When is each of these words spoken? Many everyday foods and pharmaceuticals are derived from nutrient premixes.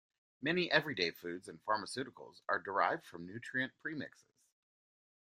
Many 0.41 0.71
everyday 0.71 1.11
foods 1.11 1.47
and 1.47 1.63
pharmaceuticals 1.63 2.41
are 2.49 2.57
derived 2.57 3.05
from 3.05 3.27
nutrient 3.27 3.71
premixes. 3.85 4.25